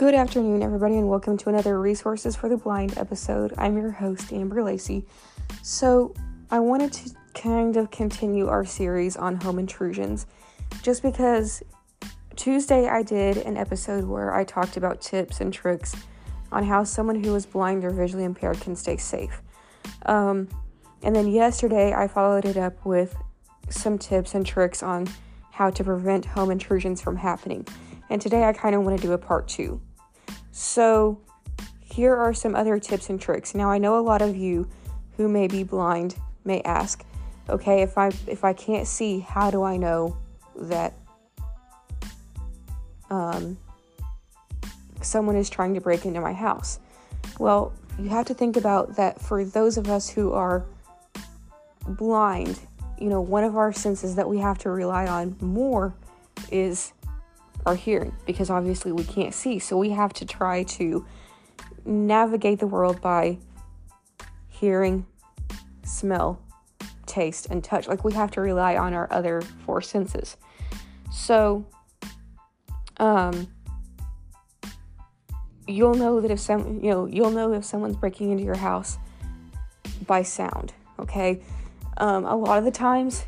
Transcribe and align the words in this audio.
Good 0.00 0.14
afternoon, 0.14 0.62
everybody, 0.62 0.96
and 0.96 1.10
welcome 1.10 1.36
to 1.36 1.50
another 1.50 1.78
Resources 1.78 2.34
for 2.34 2.48
the 2.48 2.56
Blind 2.56 2.96
episode. 2.96 3.52
I'm 3.58 3.76
your 3.76 3.90
host, 3.90 4.32
Amber 4.32 4.62
Lacey. 4.62 5.04
So, 5.62 6.14
I 6.50 6.58
wanted 6.58 6.90
to 6.94 7.10
kind 7.34 7.76
of 7.76 7.90
continue 7.90 8.48
our 8.48 8.64
series 8.64 9.18
on 9.18 9.38
home 9.38 9.58
intrusions 9.58 10.26
just 10.80 11.02
because 11.02 11.62
Tuesday 12.34 12.88
I 12.88 13.02
did 13.02 13.36
an 13.36 13.58
episode 13.58 14.04
where 14.04 14.34
I 14.34 14.42
talked 14.42 14.78
about 14.78 15.02
tips 15.02 15.42
and 15.42 15.52
tricks 15.52 15.94
on 16.50 16.64
how 16.64 16.82
someone 16.82 17.22
who 17.22 17.34
is 17.34 17.44
blind 17.44 17.84
or 17.84 17.90
visually 17.90 18.24
impaired 18.24 18.58
can 18.58 18.74
stay 18.76 18.96
safe. 18.96 19.42
Um, 20.06 20.48
and 21.02 21.14
then 21.14 21.28
yesterday 21.28 21.92
I 21.92 22.08
followed 22.08 22.46
it 22.46 22.56
up 22.56 22.86
with 22.86 23.14
some 23.68 23.98
tips 23.98 24.34
and 24.34 24.46
tricks 24.46 24.82
on 24.82 25.08
how 25.50 25.68
to 25.68 25.84
prevent 25.84 26.24
home 26.24 26.50
intrusions 26.50 27.02
from 27.02 27.16
happening. 27.16 27.66
And 28.08 28.18
today 28.18 28.44
I 28.44 28.54
kind 28.54 28.74
of 28.74 28.82
want 28.82 28.98
to 28.98 29.06
do 29.06 29.12
a 29.12 29.18
part 29.18 29.46
two. 29.46 29.82
So, 30.62 31.18
here 31.82 32.14
are 32.14 32.34
some 32.34 32.54
other 32.54 32.78
tips 32.78 33.08
and 33.08 33.18
tricks. 33.18 33.54
Now, 33.54 33.70
I 33.70 33.78
know 33.78 33.98
a 33.98 34.04
lot 34.04 34.20
of 34.20 34.36
you 34.36 34.68
who 35.16 35.26
may 35.26 35.48
be 35.48 35.62
blind 35.62 36.16
may 36.44 36.60
ask, 36.60 37.02
okay, 37.48 37.80
if 37.80 37.96
I 37.96 38.08
if 38.26 38.44
I 38.44 38.52
can't 38.52 38.86
see, 38.86 39.20
how 39.20 39.50
do 39.50 39.62
I 39.62 39.78
know 39.78 40.18
that 40.56 40.92
um, 43.08 43.56
someone 45.00 45.34
is 45.34 45.48
trying 45.48 45.72
to 45.72 45.80
break 45.80 46.04
into 46.04 46.20
my 46.20 46.34
house? 46.34 46.78
Well, 47.38 47.72
you 47.98 48.10
have 48.10 48.26
to 48.26 48.34
think 48.34 48.58
about 48.58 48.96
that 48.96 49.18
for 49.18 49.46
those 49.46 49.78
of 49.78 49.88
us 49.88 50.10
who 50.10 50.30
are 50.32 50.66
blind, 51.88 52.60
you 52.98 53.08
know, 53.08 53.22
one 53.22 53.44
of 53.44 53.56
our 53.56 53.72
senses 53.72 54.14
that 54.16 54.28
we 54.28 54.36
have 54.36 54.58
to 54.58 54.70
rely 54.70 55.06
on 55.06 55.38
more 55.40 55.94
is 56.52 56.92
our 57.66 57.74
hearing 57.74 58.14
because 58.26 58.50
obviously 58.50 58.92
we 58.92 59.04
can't 59.04 59.34
see. 59.34 59.58
So 59.58 59.76
we 59.76 59.90
have 59.90 60.12
to 60.14 60.24
try 60.24 60.62
to 60.64 61.06
navigate 61.84 62.58
the 62.58 62.66
world 62.66 63.00
by 63.00 63.38
hearing, 64.48 65.06
smell, 65.82 66.40
taste, 67.06 67.46
and 67.50 67.62
touch. 67.62 67.88
Like 67.88 68.04
we 68.04 68.12
have 68.12 68.30
to 68.32 68.40
rely 68.40 68.76
on 68.76 68.94
our 68.94 69.08
other 69.12 69.40
four 69.64 69.80
senses. 69.80 70.36
So, 71.12 71.66
um, 72.98 73.48
you'll 75.66 75.94
know 75.94 76.20
that 76.20 76.30
if 76.30 76.40
some, 76.40 76.80
you 76.82 76.90
know, 76.90 77.06
you'll 77.06 77.30
know 77.30 77.52
if 77.52 77.64
someone's 77.64 77.96
breaking 77.96 78.30
into 78.30 78.44
your 78.44 78.56
house 78.56 78.98
by 80.06 80.22
sound. 80.22 80.72
Okay, 80.98 81.42
um, 81.96 82.24
a 82.26 82.36
lot 82.36 82.58
of 82.58 82.64
the 82.64 82.70
times, 82.70 83.24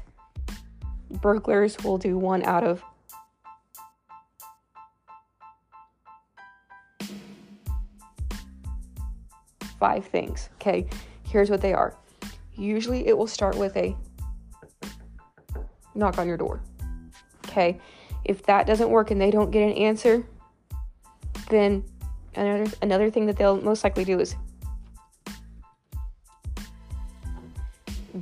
burglars 1.11 1.77
will 1.83 1.98
do 1.98 2.19
one 2.19 2.42
out 2.42 2.64
of 2.64 2.83
five 9.83 10.06
things. 10.06 10.48
Okay, 10.61 10.86
here's 11.25 11.50
what 11.50 11.61
they 11.61 11.75
are. 11.75 11.97
Usually 12.55 13.08
it 13.08 13.19
will 13.19 13.27
start 13.27 13.56
with 13.56 13.77
a 13.77 13.97
knock 15.97 16.19
on 16.19 16.28
your 16.28 16.36
door. 16.36 16.62
Okay, 17.48 17.80
if 18.24 18.44
that 18.44 18.64
doesn't 18.64 18.91
work 18.91 19.11
and 19.11 19.20
they 19.20 19.33
don't 19.33 19.50
get 19.50 19.64
an 19.64 19.72
answer, 19.72 20.24
then 21.50 21.84
another 22.36 22.70
another 22.80 23.11
thing 23.11 23.27
that 23.27 23.36
they'll 23.36 23.61
most 23.61 23.83
likely 23.83 24.05
do 24.05 24.20
is 24.20 24.36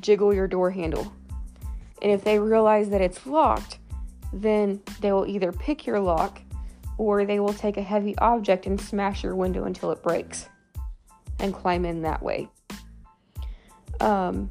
jiggle 0.01 0.33
your 0.33 0.49
door 0.49 0.71
handle. 0.71 1.13
And 2.01 2.11
if 2.11 2.25
they 2.25 2.39
realize 2.39 2.89
that 2.89 3.03
it's 3.03 3.27
locked, 3.27 3.81
then 4.33 4.81
they 5.03 5.13
will 5.13 5.27
either 5.27 5.53
pick 5.53 5.87
your 5.87 6.01
lock 6.01 6.41
or 6.97 7.27
they 7.27 7.39
will 7.39 7.53
take 7.53 7.77
a 7.77 7.83
heavy 7.83 8.17
object 8.17 8.65
and 8.65 8.81
smash 8.81 9.23
your 9.23 9.37
window 9.37 9.65
until 9.65 9.91
it 9.91 10.03
breaks 10.03 10.49
and 11.41 11.55
climb 11.55 11.85
in 11.85 12.03
that 12.03 12.23
way. 12.23 12.49
Um, 14.01 14.51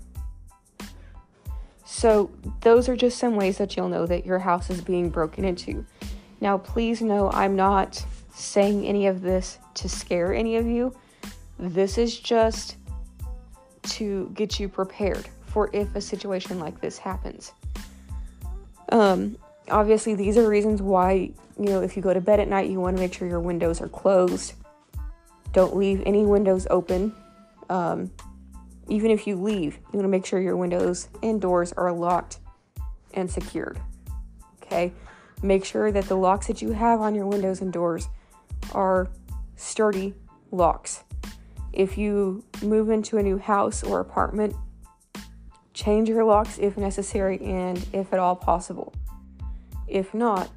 so, 1.85 2.29
those 2.61 2.87
are 2.87 2.95
just 2.95 3.17
some 3.17 3.35
ways 3.35 3.57
that 3.57 3.75
you'll 3.75 3.89
know 3.89 4.05
that 4.05 4.25
your 4.25 4.39
house 4.39 4.69
is 4.69 4.79
being 4.79 5.09
broken 5.09 5.43
into. 5.43 5.85
Now, 6.39 6.57
please 6.57 7.01
know 7.01 7.31
I'm 7.31 7.55
not 7.55 8.05
saying 8.33 8.85
any 8.85 9.07
of 9.07 9.21
this 9.21 9.57
to 9.75 9.89
scare 9.89 10.33
any 10.33 10.55
of 10.55 10.65
you. 10.65 10.95
This 11.57 11.97
is 11.97 12.17
just 12.17 12.77
to 13.83 14.31
get 14.33 14.59
you 14.59 14.69
prepared 14.69 15.27
for 15.47 15.69
if 15.73 15.93
a 15.95 16.01
situation 16.01 16.59
like 16.59 16.79
this 16.79 16.97
happens. 16.97 17.51
Um, 18.91 19.37
obviously, 19.69 20.15
these 20.15 20.37
are 20.37 20.47
reasons 20.47 20.81
why, 20.81 21.31
you 21.59 21.65
know, 21.65 21.81
if 21.81 21.97
you 21.97 22.03
go 22.03 22.13
to 22.13 22.21
bed 22.21 22.39
at 22.39 22.47
night, 22.47 22.69
you 22.69 22.79
want 22.79 22.95
to 22.95 23.01
make 23.01 23.13
sure 23.13 23.27
your 23.27 23.39
windows 23.39 23.81
are 23.81 23.89
closed 23.89 24.53
don't 25.53 25.75
leave 25.75 26.01
any 26.05 26.25
windows 26.25 26.67
open. 26.69 27.13
Um, 27.69 28.11
even 28.87 29.11
if 29.11 29.27
you 29.27 29.35
leave, 29.35 29.75
you 29.75 29.99
want 29.99 30.03
to 30.03 30.09
make 30.09 30.25
sure 30.25 30.39
your 30.41 30.57
windows 30.57 31.09
and 31.21 31.39
doors 31.39 31.71
are 31.73 31.91
locked 31.91 32.39
and 33.13 33.29
secured. 33.29 33.79
Okay? 34.63 34.93
Make 35.41 35.63
sure 35.63 35.91
that 35.91 36.05
the 36.05 36.17
locks 36.17 36.47
that 36.47 36.61
you 36.61 36.71
have 36.71 36.99
on 36.99 37.15
your 37.15 37.27
windows 37.27 37.61
and 37.61 37.71
doors 37.71 38.09
are 38.73 39.09
sturdy 39.55 40.13
locks. 40.51 41.03
If 41.71 41.97
you 41.97 42.43
move 42.61 42.89
into 42.89 43.17
a 43.17 43.23
new 43.23 43.37
house 43.37 43.83
or 43.83 43.99
apartment, 43.99 44.55
change 45.73 46.09
your 46.09 46.23
locks 46.23 46.57
if 46.57 46.77
necessary 46.77 47.39
and 47.41 47.85
if 47.93 48.11
at 48.11 48.19
all 48.19 48.35
possible. 48.35 48.93
If 49.87 50.13
not, 50.13 50.49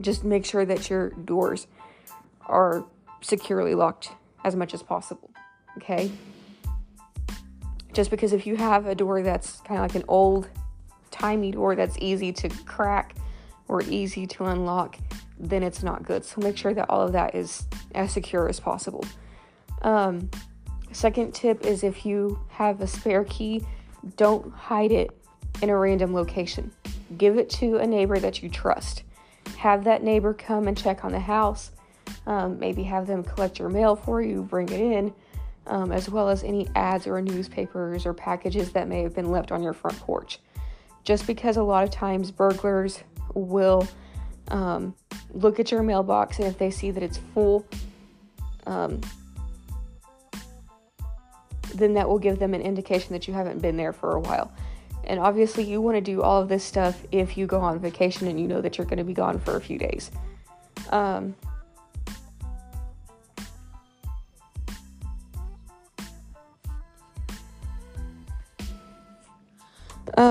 just 0.00 0.22
make 0.22 0.44
sure 0.44 0.64
that 0.64 0.88
your 0.88 1.10
doors 1.10 1.66
are 2.46 2.84
securely 3.20 3.74
locked 3.74 4.10
as 4.44 4.54
much 4.56 4.74
as 4.74 4.82
possible. 4.82 5.30
Okay? 5.76 6.10
Just 7.92 8.10
because 8.10 8.32
if 8.32 8.46
you 8.46 8.56
have 8.56 8.86
a 8.86 8.94
door 8.94 9.22
that's 9.22 9.60
kind 9.60 9.80
of 9.80 9.82
like 9.82 9.94
an 9.94 10.04
old 10.08 10.48
timey 11.10 11.52
door 11.52 11.74
that's 11.74 11.96
easy 12.00 12.32
to 12.32 12.48
crack 12.64 13.16
or 13.66 13.82
easy 13.82 14.26
to 14.26 14.44
unlock, 14.44 14.98
then 15.38 15.62
it's 15.62 15.82
not 15.82 16.02
good. 16.02 16.24
So 16.24 16.40
make 16.40 16.56
sure 16.56 16.74
that 16.74 16.88
all 16.88 17.02
of 17.02 17.12
that 17.12 17.34
is 17.34 17.66
as 17.94 18.12
secure 18.12 18.48
as 18.48 18.60
possible. 18.60 19.04
Um, 19.82 20.30
second 20.92 21.34
tip 21.34 21.64
is 21.64 21.84
if 21.84 22.04
you 22.04 22.38
have 22.50 22.80
a 22.80 22.86
spare 22.86 23.24
key, 23.24 23.62
don't 24.16 24.52
hide 24.52 24.92
it 24.92 25.10
in 25.62 25.70
a 25.70 25.76
random 25.76 26.14
location. 26.14 26.72
Give 27.16 27.38
it 27.38 27.50
to 27.50 27.76
a 27.76 27.86
neighbor 27.86 28.18
that 28.18 28.42
you 28.42 28.48
trust. 28.48 29.02
Have 29.58 29.84
that 29.84 30.02
neighbor 30.02 30.34
come 30.34 30.68
and 30.68 30.76
check 30.76 31.04
on 31.04 31.12
the 31.12 31.20
house 31.20 31.72
um, 32.28 32.58
maybe 32.58 32.82
have 32.82 33.06
them 33.06 33.24
collect 33.24 33.58
your 33.58 33.70
mail 33.70 33.96
for 33.96 34.20
you, 34.20 34.42
bring 34.42 34.68
it 34.68 34.80
in, 34.80 35.12
um, 35.66 35.90
as 35.90 36.10
well 36.10 36.28
as 36.28 36.44
any 36.44 36.68
ads 36.76 37.06
or 37.06 37.20
newspapers 37.22 38.04
or 38.04 38.12
packages 38.12 38.70
that 38.72 38.86
may 38.86 39.02
have 39.02 39.14
been 39.14 39.30
left 39.30 39.50
on 39.50 39.62
your 39.62 39.72
front 39.72 39.98
porch. 40.00 40.38
Just 41.04 41.26
because 41.26 41.56
a 41.56 41.62
lot 41.62 41.84
of 41.84 41.90
times 41.90 42.30
burglars 42.30 43.02
will 43.32 43.88
um, 44.48 44.94
look 45.32 45.58
at 45.58 45.70
your 45.70 45.82
mailbox 45.82 46.38
and 46.38 46.46
if 46.46 46.58
they 46.58 46.70
see 46.70 46.90
that 46.90 47.02
it's 47.02 47.16
full, 47.32 47.66
um, 48.66 49.00
then 51.74 51.94
that 51.94 52.06
will 52.06 52.18
give 52.18 52.38
them 52.38 52.52
an 52.52 52.60
indication 52.60 53.14
that 53.14 53.26
you 53.26 53.32
haven't 53.32 53.62
been 53.62 53.78
there 53.78 53.94
for 53.94 54.16
a 54.16 54.20
while. 54.20 54.52
And 55.04 55.18
obviously, 55.18 55.64
you 55.64 55.80
want 55.80 55.96
to 55.96 56.02
do 56.02 56.20
all 56.20 56.42
of 56.42 56.50
this 56.50 56.62
stuff 56.62 57.02
if 57.10 57.38
you 57.38 57.46
go 57.46 57.60
on 57.60 57.78
vacation 57.78 58.28
and 58.28 58.38
you 58.38 58.46
know 58.46 58.60
that 58.60 58.76
you're 58.76 58.86
going 58.86 58.98
to 58.98 59.04
be 59.04 59.14
gone 59.14 59.38
for 59.38 59.56
a 59.56 59.60
few 59.60 59.78
days. 59.78 60.10
Um, 60.90 61.34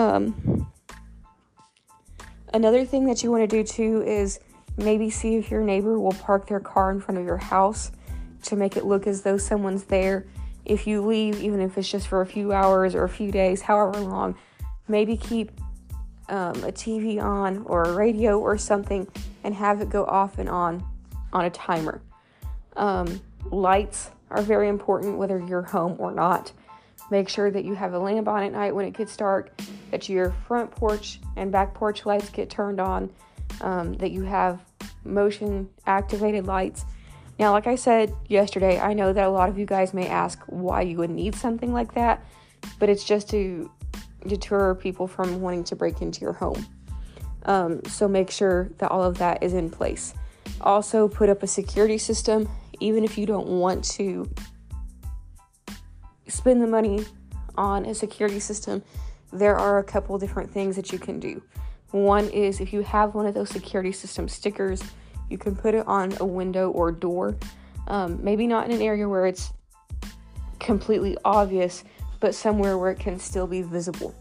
Um, 0.07 0.71
another 2.53 2.85
thing 2.85 3.05
that 3.05 3.23
you 3.23 3.31
want 3.31 3.47
to 3.49 3.57
do 3.57 3.63
too 3.63 4.03
is 4.03 4.39
maybe 4.77 5.09
see 5.09 5.35
if 5.35 5.51
your 5.51 5.61
neighbor 5.61 5.99
will 5.99 6.13
park 6.13 6.47
their 6.47 6.59
car 6.59 6.91
in 6.91 6.99
front 7.01 7.19
of 7.19 7.25
your 7.25 7.37
house 7.37 7.91
to 8.43 8.55
make 8.55 8.77
it 8.77 8.85
look 8.85 9.05
as 9.05 9.23
though 9.23 9.37
someone's 9.37 9.83
there. 9.85 10.25
If 10.65 10.87
you 10.87 11.05
leave, 11.05 11.41
even 11.41 11.61
if 11.61 11.77
it's 11.77 11.89
just 11.89 12.07
for 12.07 12.21
a 12.21 12.25
few 12.25 12.53
hours 12.53 12.95
or 12.95 13.03
a 13.03 13.09
few 13.09 13.31
days, 13.31 13.61
however 13.61 13.99
long, 13.99 14.35
maybe 14.87 15.17
keep 15.17 15.51
um, 16.29 16.63
a 16.63 16.71
TV 16.71 17.21
on 17.21 17.63
or 17.65 17.83
a 17.83 17.93
radio 17.93 18.39
or 18.39 18.57
something 18.57 19.07
and 19.43 19.53
have 19.55 19.81
it 19.81 19.89
go 19.89 20.05
off 20.05 20.39
and 20.39 20.49
on 20.49 20.85
on 21.33 21.45
a 21.45 21.49
timer. 21.49 22.01
Um, 22.75 23.21
lights 23.51 24.11
are 24.29 24.41
very 24.41 24.69
important 24.69 25.17
whether 25.17 25.39
you're 25.39 25.61
home 25.63 25.95
or 25.99 26.11
not. 26.11 26.51
Make 27.09 27.29
sure 27.29 27.49
that 27.51 27.63
you 27.63 27.73
have 27.73 27.93
a 27.93 27.99
lamp 27.99 28.27
on 28.27 28.43
at 28.43 28.51
night 28.51 28.75
when 28.75 28.85
it 28.85 28.93
gets 28.93 29.15
dark, 29.15 29.51
that 29.91 30.09
your 30.09 30.31
front 30.47 30.71
porch 30.71 31.19
and 31.35 31.51
back 31.51 31.73
porch 31.73 32.05
lights 32.05 32.29
get 32.29 32.49
turned 32.49 32.79
on, 32.79 33.09
um, 33.61 33.93
that 33.95 34.11
you 34.11 34.23
have 34.23 34.59
motion 35.03 35.69
activated 35.85 36.47
lights. 36.47 36.85
Now, 37.39 37.51
like 37.51 37.67
I 37.67 37.75
said 37.75 38.13
yesterday, 38.27 38.79
I 38.79 38.93
know 38.93 39.13
that 39.13 39.25
a 39.25 39.29
lot 39.29 39.47
of 39.47 39.57
you 39.57 39.65
guys 39.65 39.93
may 39.93 40.07
ask 40.07 40.39
why 40.47 40.81
you 40.81 40.97
would 40.97 41.11
need 41.11 41.35
something 41.35 41.71
like 41.71 41.93
that, 41.93 42.25
but 42.79 42.89
it's 42.89 43.03
just 43.03 43.29
to 43.29 43.71
deter 44.25 44.75
people 44.75 45.07
from 45.07 45.41
wanting 45.41 45.63
to 45.65 45.75
break 45.75 46.01
into 46.01 46.21
your 46.21 46.33
home. 46.33 46.65
Um, 47.45 47.83
so 47.85 48.07
make 48.07 48.31
sure 48.31 48.69
that 48.79 48.91
all 48.91 49.03
of 49.03 49.17
that 49.19 49.41
is 49.43 49.53
in 49.53 49.69
place. 49.69 50.13
Also, 50.61 51.07
put 51.07 51.29
up 51.29 51.43
a 51.43 51.47
security 51.47 51.97
system, 51.97 52.49
even 52.79 53.03
if 53.03 53.17
you 53.17 53.25
don't 53.25 53.47
want 53.47 53.83
to 53.83 54.29
spend 56.29 56.61
the 56.61 56.67
money 56.67 57.05
on 57.55 57.85
a 57.85 57.93
security 57.93 58.39
system. 58.39 58.83
There 59.33 59.57
are 59.57 59.79
a 59.79 59.83
couple 59.83 60.17
different 60.17 60.51
things 60.51 60.75
that 60.75 60.91
you 60.91 60.99
can 60.99 61.19
do. 61.19 61.41
One 61.91 62.29
is 62.29 62.59
if 62.59 62.73
you 62.73 62.81
have 62.81 63.15
one 63.15 63.25
of 63.25 63.33
those 63.33 63.49
security 63.49 63.91
system 63.91 64.27
stickers, 64.27 64.83
you 65.29 65.37
can 65.37 65.55
put 65.55 65.73
it 65.73 65.85
on 65.87 66.15
a 66.19 66.25
window 66.25 66.69
or 66.71 66.91
door. 66.91 67.35
Um, 67.87 68.19
maybe 68.23 68.47
not 68.47 68.65
in 68.65 68.71
an 68.75 68.81
area 68.81 69.07
where 69.07 69.25
it's 69.25 69.51
completely 70.59 71.17
obvious, 71.23 71.83
but 72.19 72.35
somewhere 72.35 72.77
where 72.77 72.91
it 72.91 72.99
can 72.99 73.19
still 73.19 73.47
be 73.47 73.61
visible. 73.61 74.13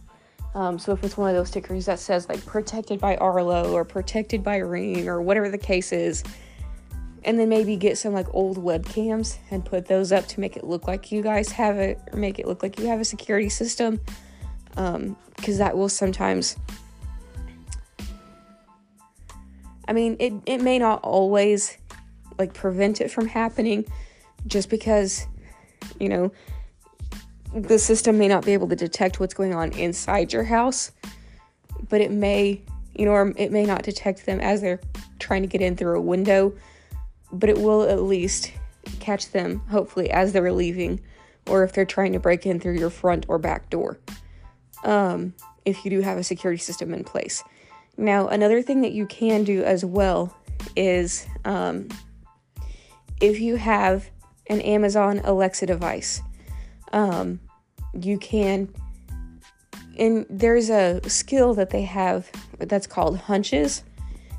Um, 0.55 0.79
so 0.79 0.93
if 0.93 1.05
it's 1.05 1.17
one 1.17 1.29
of 1.29 1.37
those 1.37 1.49
stickers 1.49 1.85
that 1.87 1.99
says 1.99 2.29
like 2.29 2.44
protected 2.47 3.00
by 3.00 3.17
Arlo 3.17 3.73
or 3.73 3.85
protected 3.85 4.43
by 4.43 4.56
Ring 4.56 5.08
or 5.08 5.20
whatever 5.20 5.50
the 5.50 5.58
case 5.58 5.93
is, 5.93 6.25
and 7.26 7.38
then 7.38 7.49
maybe 7.49 7.76
get 7.76 7.99
some 7.99 8.14
like 8.14 8.32
old 8.32 8.56
webcams 8.56 9.37
and 9.50 9.64
put 9.64 9.87
those 9.87 10.12
up 10.12 10.26
to 10.28 10.40
make 10.40 10.56
it 10.56 10.64
look 10.64 10.87
like 10.87 11.11
you 11.11 11.23
guys 11.23 11.50
have 11.50 11.76
it 11.76 12.00
or 12.12 12.19
make 12.19 12.38
it 12.38 12.46
look 12.46 12.62
like 12.62 12.78
you 12.78 12.87
have 12.87 13.00
a 13.00 13.05
security 13.05 13.49
system. 13.49 14.00
Because 14.70 14.94
um, 14.94 15.58
that 15.58 15.76
will 15.76 15.88
sometimes 15.88 16.56
i 19.88 19.93
mean 19.93 20.17
it, 20.19 20.32
it 20.46 20.61
may 20.61 20.78
not 20.78 21.00
always 21.02 21.78
like 22.38 22.52
prevent 22.52 23.00
it 23.00 23.11
from 23.11 23.26
happening 23.26 23.84
just 24.46 24.69
because 24.69 25.26
you 25.99 26.08
know 26.08 26.31
the 27.55 27.79
system 27.79 28.19
may 28.19 28.29
not 28.29 28.44
be 28.44 28.52
able 28.52 28.69
to 28.69 28.76
detect 28.76 29.19
what's 29.19 29.32
going 29.32 29.55
on 29.55 29.72
inside 29.72 30.32
your 30.32 30.44
house 30.44 30.93
but 31.88 32.00
it 32.00 32.11
may 32.11 32.61
you 32.94 33.06
know 33.06 33.12
or 33.12 33.32
it 33.37 33.50
may 33.50 33.64
not 33.64 33.82
detect 33.82 34.26
them 34.26 34.40
as 34.40 34.61
they're 34.61 34.81
trying 35.19 35.40
to 35.40 35.49
get 35.49 35.62
in 35.62 35.76
through 35.76 35.96
a 35.96 36.00
window 36.00 36.52
but 37.38 37.49
it 37.49 37.59
will 37.59 37.83
at 37.83 38.03
least 38.03 38.53
catch 39.00 39.31
them, 39.31 39.61
hopefully, 39.71 40.11
as 40.11 40.33
they're 40.33 40.53
leaving, 40.53 41.00
or 41.49 41.65
if 41.65 41.73
they're 41.73 41.85
trying 41.85 42.12
to 42.12 42.21
break 42.21 42.47
in 42.47 42.61
through 42.61 42.79
your 42.79 42.91
front 42.91 43.27
or 43.29 43.38
back 43.38 43.71
door, 43.71 43.99
um, 44.85 45.35
if 45.65 45.85
you 45.85 45.91
do 45.91 46.00
have 46.00 46.19
a 46.19 46.25
security 46.25 46.59
system 46.59 46.93
in 46.93 47.05
place. 47.05 47.43
Now, 47.97 48.29
another 48.29 48.62
thing 48.62 48.83
that 48.83 48.93
you 48.93 49.06
can 49.06 49.44
do 49.44 49.62
as 49.62 49.85
well 49.85 50.37
is 50.75 51.27
um, 51.44 51.88
if 53.21 53.41
you 53.41 53.56
have 53.56 54.11
an 54.49 54.61
Amazon 54.61 55.21
Alexa 55.25 55.67
device, 55.67 56.21
um, 56.93 57.41
you 57.99 58.19
can. 58.19 58.73
And 59.99 60.27
there's 60.29 60.69
a 60.69 61.00
skill 61.09 61.55
that 61.55 61.71
they 61.71 61.82
have 61.82 62.31
that's 62.59 62.87
called 62.87 63.19
hunches 63.19 63.82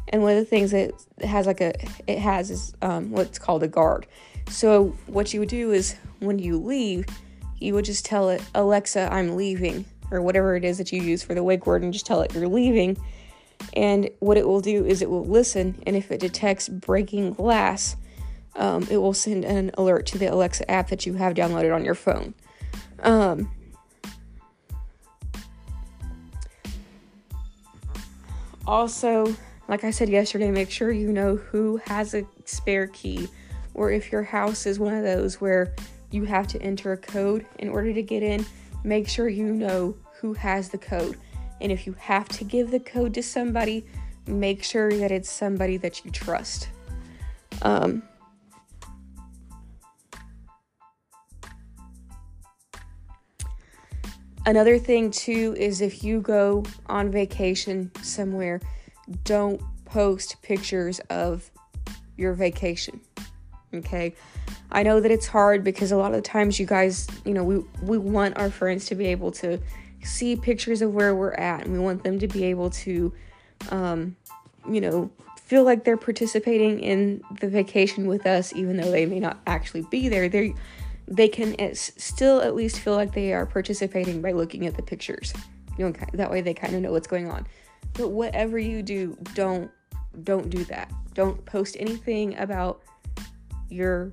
and 0.10 0.22
one 0.22 0.32
of 0.32 0.38
the 0.38 0.46
things 0.46 0.74
it 0.74 0.96
has 1.22 1.46
like 1.48 1.62
a 1.62 1.74
it 2.08 2.20
has 2.20 2.50
is 2.50 2.74
um, 2.82 3.12
what's 3.12 3.40
called 3.40 3.64
a 3.64 3.68
guard. 3.68 4.08
So 4.50 4.96
what 5.08 5.34
you 5.34 5.40
would 5.42 5.50
do 5.50 5.72
is 5.72 5.96
when 6.20 6.40
you 6.40 6.58
leave 6.58 7.06
you 7.60 7.74
would 7.74 7.86
just 7.86 8.06
tell 8.06 8.30
it 8.30 8.42
alexa 8.54 9.12
i'm 9.12 9.36
leaving 9.36 9.84
or 10.12 10.22
whatever 10.22 10.56
it 10.56 10.64
is 10.64 10.78
that 10.78 10.92
you 10.92 11.02
use 11.02 11.24
for 11.24 11.34
the 11.34 11.44
wake 11.44 11.66
word 11.66 11.84
and 11.84 11.94
just 11.94 12.06
tell 12.06 12.22
it 12.22 12.34
you're 12.34 12.48
leaving. 12.48 12.98
And 13.74 14.10
what 14.20 14.38
it 14.38 14.48
will 14.48 14.62
do 14.62 14.86
is 14.86 15.02
it 15.02 15.10
will 15.10 15.26
listen 15.26 15.82
and 15.86 15.96
if 15.96 16.12
it 16.12 16.20
detects 16.20 16.70
breaking 16.70 17.34
glass 17.34 17.96
um, 18.56 18.88
it 18.90 18.98
will 18.98 19.14
send 19.14 19.46
an 19.46 19.72
alert 19.78 20.06
to 20.08 20.18
the 20.18 20.28
alexa 20.28 20.70
app 20.70 20.90
that 20.90 21.06
you 21.06 21.14
have 21.14 21.36
downloaded 21.36 21.76
on 21.76 21.86
your 21.86 21.94
phone. 21.94 22.34
Um, 23.00 23.52
also 28.66 29.36
like 29.68 29.84
I 29.84 29.92
said 29.92 30.10
yesterday, 30.10 30.50
make 30.50 30.72
sure 30.72 30.92
you 30.92 31.12
know 31.12 31.36
who 31.36 31.78
has 31.86 32.14
a 32.14 32.26
spare 32.46 32.88
key, 32.88 33.28
or 33.74 33.92
if 33.92 34.12
your 34.12 34.24
house 34.24 34.66
is 34.66 34.80
one 34.80 34.94
of 34.94 35.04
those 35.04 35.42
where 35.42 35.76
you 36.10 36.24
have 36.24 36.48
to 36.48 36.62
enter 36.62 36.94
a 36.94 36.98
code 36.98 37.46
in 37.60 37.70
order 37.70 37.94
to 37.94 38.02
get 38.02 38.24
in, 38.24 38.46
make 38.84 39.08
sure 39.10 39.28
you 39.28 39.52
know 39.52 39.96
who 40.22 40.34
has 40.34 40.70
the 40.70 40.78
code. 40.78 41.18
And 41.60 41.72
if 41.72 41.86
you 41.86 41.94
have 41.94 42.30
to 42.30 42.44
give 42.44 42.72
the 42.72 42.80
code 42.80 43.14
to 43.16 43.24
somebody, 43.24 43.86
make 44.26 44.64
sure 44.64 44.92
that 44.92 45.12
it's 45.12 45.30
somebody 45.30 45.78
that 45.78 46.06
you 46.06 46.12
trust. 46.12 46.70
Um, 47.62 48.04
another 54.46 54.80
thing, 54.80 55.12
too, 55.12 55.56
is 55.58 55.82
if 55.82 56.04
you 56.04 56.22
go 56.22 56.64
on 56.86 57.12
vacation 57.12 57.92
somewhere 58.02 58.62
don't 59.24 59.62
post 59.86 60.42
pictures 60.42 61.00
of 61.10 61.50
your 62.18 62.34
vacation. 62.34 63.00
Okay? 63.74 64.14
I 64.72 64.84
know 64.84 65.00
that 65.00 65.12
it's 65.12 65.28
hard 65.28 65.64
because 65.64 65.92
a 65.92 65.98
lot 65.98 66.14
of 66.14 66.24
times 66.24 66.60
you 66.60 66.66
guys, 66.66 67.08
you 67.26 67.34
know, 67.34 67.44
we 67.44 67.64
we 67.82 67.98
want 67.98 68.38
our 68.38 68.50
friends 68.50 68.86
to 68.88 68.96
be 68.96 69.08
able 69.08 69.32
to 69.34 69.60
see 70.04 70.36
pictures 70.36 70.82
of 70.82 70.94
where 70.94 71.16
we're 71.16 71.34
at 71.34 71.66
and 71.66 71.74
we 71.74 71.80
want 71.80 72.04
them 72.04 72.20
to 72.20 72.28
be 72.28 72.46
able 72.46 72.70
to 72.70 73.14
um, 73.70 74.16
you 74.70 74.82
know, 74.82 75.10
feel 75.42 75.64
like 75.64 75.84
they're 75.84 75.98
participating 75.98 76.80
in 76.80 77.22
the 77.40 77.48
vacation 77.48 78.06
with 78.06 78.26
us 78.26 78.54
even 78.54 78.78
though 78.78 78.92
they 78.92 79.06
may 79.06 79.20
not 79.20 79.40
actually 79.48 79.86
be 79.90 80.10
there. 80.10 80.28
They 80.28 80.54
they 81.08 81.30
can 81.30 81.56
still 81.74 82.42
at 82.42 82.54
least 82.54 82.80
feel 82.80 82.96
like 82.96 83.14
they 83.14 83.32
are 83.32 83.46
participating 83.46 84.22
by 84.22 84.34
looking 84.34 84.66
at 84.66 84.76
the 84.76 84.84
pictures. 84.84 85.34
You 85.78 85.86
know, 85.86 85.94
that 86.14 86.30
way 86.30 86.42
they 86.42 86.54
kind 86.54 86.76
of 86.76 86.82
know 86.82 86.92
what's 86.92 87.08
going 87.08 87.30
on. 87.30 87.48
But 87.98 88.10
whatever 88.10 88.58
you 88.58 88.84
do, 88.84 89.18
don't 89.34 89.72
don't 90.24 90.50
do 90.50 90.64
that. 90.66 90.92
Don't 91.14 91.44
post 91.46 91.76
anything 91.80 92.38
about 92.38 92.82
your 93.70 94.12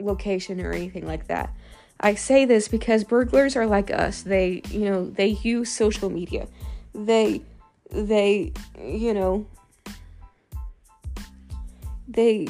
location 0.00 0.60
or 0.60 0.72
anything 0.72 1.06
like 1.06 1.28
that. 1.28 1.54
I 2.00 2.14
say 2.14 2.44
this 2.44 2.68
because 2.68 3.04
burglars 3.04 3.56
are 3.56 3.66
like 3.66 3.90
us. 3.90 4.22
They, 4.22 4.62
you 4.70 4.90
know, 4.90 5.06
they 5.06 5.28
use 5.28 5.70
social 5.70 6.10
media. 6.10 6.48
They 6.94 7.42
they, 7.90 8.52
you 8.78 9.14
know, 9.14 9.46
they 12.08 12.48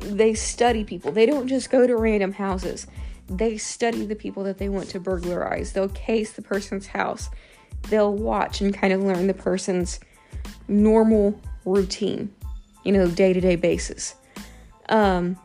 they 0.00 0.34
study 0.34 0.84
people. 0.84 1.12
They 1.12 1.26
don't 1.26 1.48
just 1.48 1.70
go 1.70 1.86
to 1.86 1.96
random 1.96 2.32
houses. 2.32 2.86
They 3.28 3.56
study 3.58 4.06
the 4.06 4.14
people 4.14 4.44
that 4.44 4.58
they 4.58 4.68
want 4.68 4.88
to 4.90 5.00
burglarize. 5.00 5.72
They'll 5.72 5.88
case 5.88 6.32
the 6.32 6.42
person's 6.42 6.88
house 6.88 7.28
they'll 7.88 8.14
watch 8.14 8.60
and 8.60 8.74
kind 8.74 8.92
of 8.92 9.02
learn 9.02 9.26
the 9.26 9.34
person's 9.34 10.00
normal 10.68 11.40
routine, 11.64 12.32
you 12.84 12.92
know, 12.92 13.08
day 13.08 13.32
to 13.32 13.40
day 13.40 13.56
basis. 13.56 14.14
Um, 14.88 15.36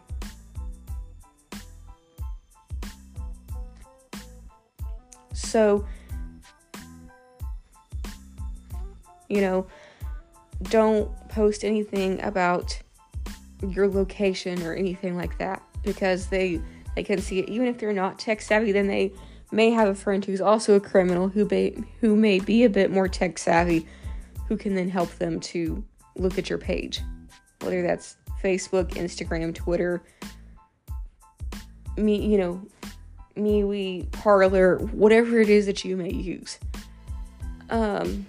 so, 5.33 5.85
you 9.29 9.41
know, 9.41 9.67
don't 10.63 11.11
post 11.29 11.63
anything 11.63 12.21
about 12.21 12.79
your 13.67 13.87
location 13.87 14.61
or 14.63 14.73
anything 14.73 15.15
like 15.15 15.37
that 15.37 15.61
because 15.83 16.27
they 16.27 16.61
they 16.95 17.03
can 17.03 17.21
see 17.21 17.39
it 17.39 17.49
even 17.49 17.67
if 17.67 17.77
they're 17.77 17.93
not 17.93 18.17
tech 18.19 18.41
savvy 18.41 18.71
then 18.71 18.87
they 18.87 19.11
may 19.51 19.69
have 19.71 19.87
a 19.87 19.95
friend 19.95 20.23
who's 20.23 20.41
also 20.41 20.75
a 20.75 20.79
criminal 20.79 21.27
who 21.27 21.47
may, 21.49 21.75
who 21.99 22.15
may 22.15 22.39
be 22.39 22.63
a 22.63 22.69
bit 22.69 22.91
more 22.91 23.07
tech 23.07 23.37
savvy 23.37 23.85
who 24.47 24.57
can 24.57 24.75
then 24.75 24.89
help 24.89 25.09
them 25.17 25.39
to 25.39 25.83
look 26.15 26.37
at 26.37 26.49
your 26.49 26.59
page. 26.59 27.01
Whether 27.61 27.81
that's 27.81 28.17
facebook 28.43 28.91
instagram 28.91 29.53
twitter. 29.53 30.01
Me 31.97 32.15
you 32.25 32.37
know 32.37 32.67
MeWe 33.37 34.11
Parler 34.11 34.77
whatever 34.77 35.39
it 35.39 35.49
is 35.49 35.65
that 35.67 35.85
you 35.85 35.95
may 35.95 36.11
use. 36.11 36.59
Um 37.69 38.25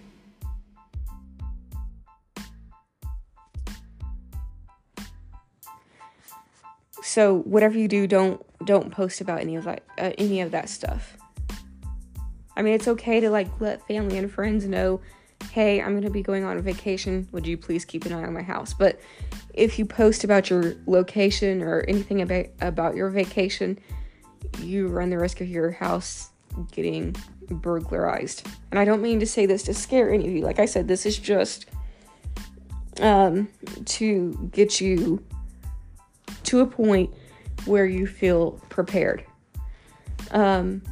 so 7.12 7.40
whatever 7.40 7.76
you 7.78 7.88
do 7.88 8.07
don't 8.07 8.42
don't 8.64 8.90
post 8.90 9.21
about 9.21 9.40
any 9.40 9.54
of 9.57 9.64
that 9.64 9.83
uh, 9.99 10.12
any 10.16 10.40
of 10.40 10.50
that 10.52 10.71
stuff. 10.71 11.19
I 12.57 12.62
mean 12.62 12.73
it's 12.73 12.88
okay 12.88 13.21
to 13.21 13.28
like 13.28 13.49
let 13.61 13.87
family 13.87 14.16
and 14.16 14.33
friends 14.33 14.64
know 14.64 15.00
hey 15.50 15.83
i'm 15.83 15.90
going 15.90 16.02
to 16.02 16.11
be 16.11 16.23
going 16.23 16.45
on 16.45 16.59
vacation. 16.62 17.28
Would 17.33 17.47
you 17.47 17.59
please 17.59 17.85
keep 17.85 18.07
an 18.07 18.14
eye 18.14 18.23
on 18.23 18.33
my 18.33 18.42
house? 18.42 18.73
But 18.73 18.99
if 19.52 19.78
you 19.78 19.85
post 19.85 20.25
about 20.25 20.49
your 20.49 20.75
location 20.87 21.61
or 21.61 21.81
anything 21.81 22.23
about 22.23 22.47
about 22.62 22.97
your 22.97 23.11
vacation 23.11 23.78
you 24.61 24.88
run 24.88 25.11
the 25.11 25.19
risk 25.19 25.42
of 25.42 25.49
your 25.49 25.71
house 25.71 26.31
getting 26.71 27.14
burglarized. 27.50 28.47
And 28.71 28.81
i 28.81 28.87
don't 28.87 29.02
mean 29.02 29.21
to 29.21 29.26
say 29.26 29.45
this 29.45 29.64
to 29.64 29.75
scare 29.75 30.11
any 30.11 30.26
of 30.26 30.33
you. 30.33 30.40
Like 30.40 30.59
i 30.59 30.64
said 30.64 30.88
this 30.88 31.04
is 31.04 31.19
just 31.19 31.66
um 33.00 33.49
to 33.85 34.49
get 34.50 34.81
you 34.81 35.23
to 36.44 36.61
a 36.61 36.66
point 36.66 37.12
where 37.64 37.87
you 37.87 38.06
feel 38.06 38.52
prepared. 38.68 39.25
Um, 40.30 40.82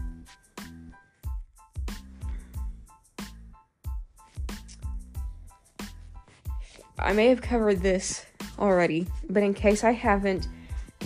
I 6.99 7.13
may 7.13 7.29
have 7.29 7.41
covered 7.41 7.81
this 7.81 8.27
already, 8.59 9.07
but 9.29 9.43
in 9.43 9.55
case 9.55 9.85
I 9.85 9.93
haven't, 9.93 10.49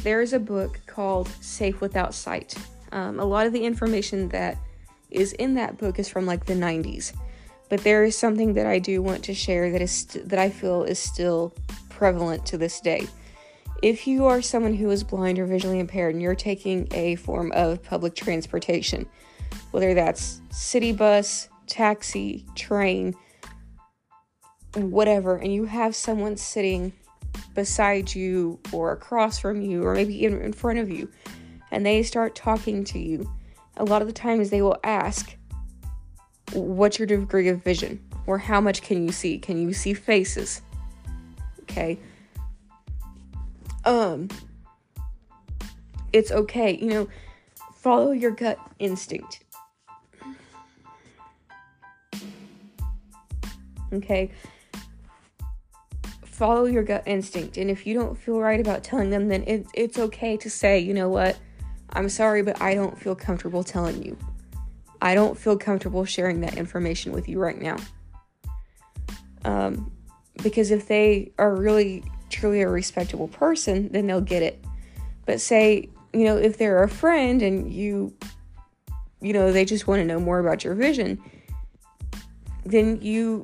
there 0.02 0.20
is 0.20 0.32
a 0.32 0.40
book 0.40 0.80
called 0.86 1.28
Safe 1.40 1.80
Without 1.80 2.14
Sight. 2.14 2.54
Um, 2.92 3.20
a 3.20 3.24
lot 3.24 3.46
of 3.46 3.52
the 3.52 3.64
information 3.64 4.28
that 4.30 4.58
is 5.10 5.32
in 5.34 5.54
that 5.54 5.78
book 5.78 5.98
is 5.98 6.08
from 6.08 6.26
like 6.26 6.46
the 6.46 6.54
90s, 6.54 7.14
but 7.68 7.82
there 7.84 8.04
is 8.04 8.18
something 8.18 8.54
that 8.54 8.66
I 8.66 8.80
do 8.80 9.02
want 9.02 9.22
to 9.24 9.34
share 9.34 9.70
that 9.70 9.80
is 9.80 9.92
st- 9.92 10.28
that 10.28 10.38
I 10.38 10.50
feel 10.50 10.82
is 10.82 10.98
still 10.98 11.54
prevalent 11.88 12.44
to 12.46 12.58
this 12.58 12.80
day. 12.80 13.06
If 13.82 14.06
you 14.06 14.26
are 14.26 14.40
someone 14.40 14.74
who 14.74 14.90
is 14.90 15.04
blind 15.04 15.38
or 15.38 15.46
visually 15.46 15.78
impaired 15.78 16.14
and 16.14 16.22
you're 16.22 16.34
taking 16.34 16.88
a 16.92 17.16
form 17.16 17.52
of 17.52 17.82
public 17.82 18.14
transportation, 18.14 19.06
whether 19.72 19.94
that's 19.94 20.40
city 20.50 20.92
bus, 20.92 21.48
taxi, 21.66 22.46
train, 22.54 23.14
whatever, 24.74 25.36
and 25.36 25.52
you 25.52 25.66
have 25.66 25.94
someone 25.94 26.36
sitting 26.36 26.92
beside 27.54 28.14
you 28.14 28.58
or 28.72 28.92
across 28.92 29.38
from 29.38 29.60
you 29.60 29.84
or 29.84 29.94
maybe 29.94 30.24
even 30.24 30.40
in 30.40 30.52
front 30.52 30.78
of 30.78 30.90
you 30.90 31.08
and 31.74 31.84
they 31.84 32.02
start 32.04 32.36
talking 32.36 32.84
to 32.84 32.98
you, 33.00 33.28
a 33.76 33.84
lot 33.84 34.00
of 34.00 34.06
the 34.06 34.14
times 34.14 34.50
they 34.50 34.62
will 34.62 34.78
ask, 34.84 35.36
What's 36.52 37.00
your 37.00 37.06
degree 37.06 37.48
of 37.48 37.64
vision? 37.64 38.00
Or 38.28 38.38
how 38.38 38.60
much 38.60 38.80
can 38.80 39.04
you 39.04 39.10
see? 39.10 39.38
Can 39.38 39.60
you 39.60 39.72
see 39.72 39.92
faces? 39.92 40.62
Okay. 41.62 41.98
Um, 43.84 44.28
it's 46.12 46.30
okay. 46.30 46.76
You 46.76 46.86
know, 46.86 47.08
follow 47.74 48.12
your 48.12 48.30
gut 48.30 48.58
instinct. 48.78 49.44
Okay 53.92 54.30
follow 56.34 56.64
your 56.64 56.82
gut 56.82 57.04
instinct. 57.06 57.56
And 57.56 57.70
if 57.70 57.86
you 57.86 57.94
don't 57.94 58.18
feel 58.18 58.40
right 58.40 58.58
about 58.58 58.82
telling 58.82 59.10
them, 59.10 59.28
then 59.28 59.44
it, 59.44 59.66
it's 59.72 59.98
okay 59.98 60.36
to 60.38 60.50
say, 60.50 60.80
you 60.80 60.92
know 60.92 61.08
what, 61.08 61.38
I'm 61.90 62.08
sorry, 62.08 62.42
but 62.42 62.60
I 62.60 62.74
don't 62.74 62.98
feel 62.98 63.14
comfortable 63.14 63.62
telling 63.62 64.02
you. 64.02 64.18
I 65.00 65.14
don't 65.14 65.38
feel 65.38 65.56
comfortable 65.56 66.04
sharing 66.04 66.40
that 66.40 66.56
information 66.56 67.12
with 67.12 67.28
you 67.28 67.38
right 67.38 67.60
now. 67.60 67.76
Um, 69.44 69.92
because 70.42 70.72
if 70.72 70.88
they 70.88 71.32
are 71.38 71.54
really, 71.54 72.02
truly 72.34 72.62
a 72.62 72.68
respectable 72.68 73.28
person, 73.28 73.88
then 73.92 74.06
they'll 74.06 74.20
get 74.20 74.42
it. 74.42 74.62
But 75.26 75.40
say, 75.40 75.88
you 76.12 76.24
know, 76.24 76.36
if 76.36 76.58
they're 76.58 76.82
a 76.82 76.88
friend 76.88 77.40
and 77.42 77.72
you, 77.72 78.14
you 79.20 79.32
know, 79.32 79.52
they 79.52 79.64
just 79.64 79.86
want 79.86 80.00
to 80.00 80.04
know 80.04 80.20
more 80.20 80.38
about 80.38 80.64
your 80.64 80.74
vision, 80.74 81.22
then 82.64 83.00
you 83.00 83.42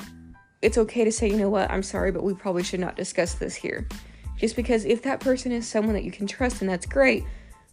it's 0.62 0.76
okay 0.76 1.04
to 1.04 1.12
say, 1.12 1.28
you 1.28 1.36
know 1.36 1.48
what, 1.48 1.70
I'm 1.70 1.82
sorry, 1.82 2.12
but 2.12 2.22
we 2.22 2.34
probably 2.34 2.62
should 2.62 2.80
not 2.80 2.96
discuss 2.96 3.34
this 3.34 3.54
here. 3.54 3.88
Just 4.36 4.56
because 4.56 4.84
if 4.84 5.02
that 5.02 5.20
person 5.20 5.52
is 5.52 5.66
someone 5.66 5.94
that 5.94 6.04
you 6.04 6.10
can 6.10 6.26
trust, 6.26 6.60
then 6.60 6.68
that's 6.68 6.86
great, 6.86 7.24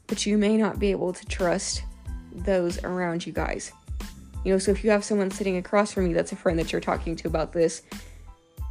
but 0.08 0.26
you 0.26 0.38
may 0.38 0.56
not 0.56 0.80
be 0.80 0.92
able 0.92 1.12
to 1.14 1.26
trust 1.26 1.84
those 2.34 2.82
around 2.84 3.26
you 3.26 3.34
guys. 3.34 3.72
You 4.46 4.54
know, 4.54 4.60
so 4.60 4.72
if 4.72 4.84
you 4.84 4.92
have 4.92 5.04
someone 5.04 5.32
sitting 5.32 5.58
across 5.58 5.92
from 5.92 6.08
you 6.08 6.14
that's 6.14 6.32
a 6.32 6.36
friend 6.36 6.58
that 6.60 6.72
you're 6.72 6.80
talking 6.80 7.16
to 7.18 7.28
about 7.28 7.52
this, 7.52 7.82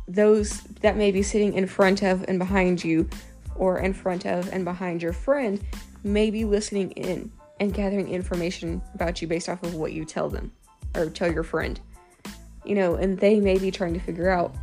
those 0.08 0.60
that 0.82 0.96
may 0.96 1.10
be 1.10 1.22
sitting 1.22 1.54
in 1.54 1.66
front 1.66 2.02
of 2.02 2.25
and 2.28 2.38
behind 2.38 2.84
you, 2.84 3.08
or 3.56 3.78
in 3.78 3.92
front 3.92 4.26
of 4.26 4.52
and 4.52 4.64
behind 4.64 5.02
your 5.02 5.12
friend, 5.12 5.62
may 6.04 6.30
be 6.30 6.44
listening 6.44 6.90
in 6.92 7.30
and 7.58 7.72
gathering 7.72 8.08
information 8.08 8.82
about 8.94 9.22
you 9.22 9.28
based 9.28 9.48
off 9.48 9.62
of 9.62 9.75
what 9.75 9.92
you 9.92 10.04
tell 10.04 10.28
them 10.28 10.52
or 10.94 11.08
tell 11.08 11.32
your 11.32 11.42
friend 11.42 11.80
you 12.66 12.75
know, 12.75 12.96
and 12.96 13.18
they 13.18 13.40
may 13.40 13.58
be 13.58 13.70
trying 13.70 13.94
to 13.94 14.00
figure 14.00 14.28
out 14.28 14.54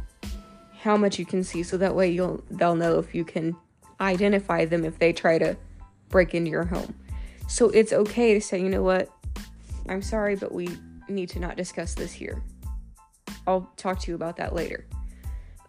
how 0.77 0.97
much 0.97 1.17
you 1.17 1.25
can 1.25 1.43
see 1.43 1.63
so 1.63 1.77
that 1.77 1.95
way 1.95 2.12
you'll 2.12 2.43
they'll 2.51 2.75
know 2.75 3.00
if 3.00 3.15
you 3.15 3.23
can 3.23 3.55
identify 4.01 4.65
them 4.65 4.83
if 4.83 5.00
they 5.00 5.13
try 5.13 5.38
to 5.38 5.55
break 6.09 6.35
into 6.35 6.51
your 6.51 6.65
home. 6.65 6.93
So 7.47 7.69
it's 7.69 7.93
okay 7.93 8.33
to 8.33 8.41
say, 8.41 8.59
you 8.59 8.69
know 8.69 8.83
what? 8.83 9.09
I'm 9.88 10.01
sorry, 10.01 10.35
but 10.35 10.51
we 10.51 10.67
need 11.07 11.29
to 11.29 11.39
not 11.39 11.55
discuss 11.55 11.93
this 11.93 12.12
here. 12.12 12.43
I'll 13.47 13.71
talk 13.77 14.00
to 14.01 14.12
you 14.12 14.15
about 14.15 14.38
that 14.38 14.53
later. 14.53 14.85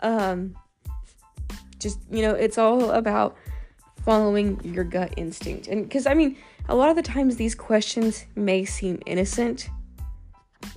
Um 0.04 0.56
just, 1.80 1.98
you 2.10 2.22
know, 2.22 2.34
it's 2.34 2.56
all 2.56 2.92
about 2.92 3.36
following 4.04 4.60
your 4.64 4.84
gut 4.84 5.12
instinct. 5.16 5.66
And 5.66 5.90
cuz 5.90 6.06
I 6.06 6.14
mean, 6.14 6.36
a 6.68 6.74
lot 6.74 6.90
of 6.90 6.96
the 6.96 7.02
times 7.02 7.36
these 7.36 7.54
questions 7.54 8.26
may 8.36 8.64
seem 8.64 9.00
innocent 9.06 9.68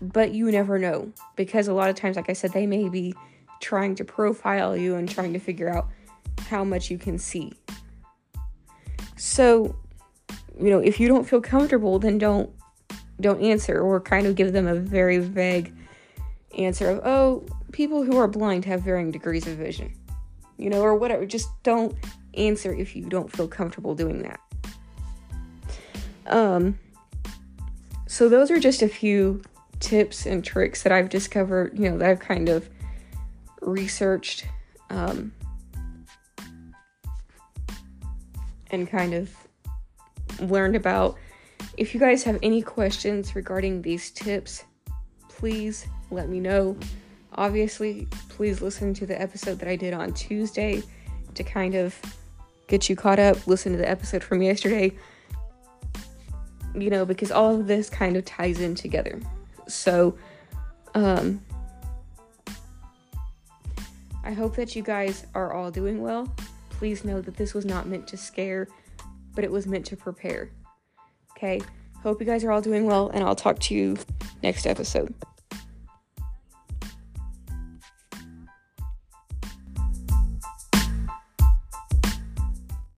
but 0.02 0.34
you 0.34 0.52
never 0.52 0.78
know 0.78 1.12
because 1.36 1.68
a 1.68 1.74
lot 1.74 1.90
of 1.90 1.96
times, 1.96 2.16
like 2.16 2.30
I 2.30 2.34
said, 2.34 2.54
they 2.54 2.68
may 2.68 2.90
be 2.90 3.14
trying 3.60 3.96
to 3.96 4.06
profile 4.06 4.78
you 4.78 4.96
and 4.96 5.10
trying 5.10 5.34
to 5.34 5.40
figure 5.40 5.70
out 5.70 5.88
how 6.50 6.64
much 6.64 6.92
you 6.92 6.98
can 6.98 7.18
see. 7.18 7.52
So, 9.16 9.76
you 10.60 10.70
know, 10.70 10.80
if 10.80 11.00
you 11.00 11.08
don't 11.08 11.28
feel 11.28 11.42
comfortable, 11.42 12.00
then 12.00 12.18
don't 12.18 12.50
don't 13.20 13.42
answer 13.42 13.82
or 13.82 14.00
kind 14.00 14.28
of 14.28 14.36
give 14.36 14.54
them 14.54 14.68
a 14.68 14.76
very 14.76 15.18
vague 15.18 15.74
answer 16.58 16.92
of, 16.92 17.02
"Oh, 17.04 17.46
people 17.72 18.04
who 18.04 18.18
are 18.18 18.28
blind 18.28 18.66
have 18.66 18.82
varying 18.82 19.12
degrees 19.12 19.48
of 19.48 19.58
vision." 19.58 19.94
You 20.58 20.70
know, 20.70 20.82
or 20.82 20.96
whatever. 20.96 21.26
Just 21.26 21.50
don't 21.64 21.96
answer 22.34 22.74
if 22.74 22.96
you 22.96 23.04
don't 23.04 23.32
feel 23.32 23.48
comfortable 23.48 23.96
doing 23.96 24.24
that. 24.24 24.40
Um 26.28 26.80
so 28.08 28.30
those 28.30 28.50
are 28.50 28.60
just 28.60 28.82
a 28.82 28.88
few 28.88 29.42
tips 29.80 30.26
and 30.26 30.44
tricks 30.44 30.84
that 30.84 30.92
I've 30.92 31.10
discovered, 31.10 31.78
you 31.78 31.90
know, 31.90 31.98
that 31.98 32.10
I've 32.10 32.20
kind 32.20 32.50
of 32.50 32.70
researched 33.62 34.46
um, 34.90 35.34
and 38.72 38.90
kind 38.90 39.14
of 39.14 39.30
learned 40.40 40.76
about. 40.76 41.18
If 41.76 41.94
you 41.94 42.00
guys 42.00 42.24
have 42.24 42.40
any 42.42 42.62
questions 42.62 43.36
regarding 43.36 43.82
these 43.82 44.10
tips, 44.12 44.64
please 45.30 45.86
let 46.10 46.30
me 46.30 46.40
know. 46.40 46.78
Obviously, 47.34 48.08
please 48.30 48.62
listen 48.62 48.94
to 48.96 49.06
the 49.06 49.20
episode 49.20 49.60
that 49.60 49.68
I 49.68 49.76
did 49.76 49.94
on 49.94 50.14
Tuesday 50.14 50.82
to 51.36 51.44
kind 51.44 51.76
of 51.76 51.96
get 52.68 52.90
you 52.90 52.96
caught 52.96 53.20
up. 53.20 53.48
Listen 53.48 53.72
to 53.74 53.78
the 53.78 53.90
episode 53.90 54.24
from 54.24 54.42
yesterday, 54.42 54.96
you 56.74 56.90
know, 56.90 57.06
because 57.06 57.32
all 57.32 57.56
of 57.56 57.68
this 57.68 57.90
kind 57.90 58.16
of 58.18 58.26
ties 58.26 58.60
in 58.60 58.76
together. 58.76 59.20
So, 59.68 60.18
um, 60.96 61.42
I 64.24 64.34
hope 64.34 64.56
that 64.56 64.76
you 64.76 64.84
guys 64.84 65.26
are 65.36 65.54
all 65.54 65.72
doing 65.72 66.02
well. 66.02 66.34
Please 66.72 67.06
know 67.06 67.22
that 67.22 67.38
this 67.38 67.54
was 67.54 67.66
not 67.66 67.88
meant 67.88 68.08
to 68.10 68.18
scare, 68.18 68.68
but 69.36 69.44
it 69.44 69.52
was 69.52 69.68
meant 69.68 69.86
to 69.88 69.96
prepare. 69.96 70.50
Okay? 71.32 71.62
Hope 72.04 72.20
you 72.20 72.26
guys 72.26 72.44
are 72.44 72.52
all 72.52 72.62
doing 72.62 72.86
well, 72.86 73.10
and 73.10 73.24
I'll 73.24 73.36
talk 73.36 73.60
to 73.60 73.74
you 73.74 73.98
next 74.44 74.68
episode. 74.68 75.14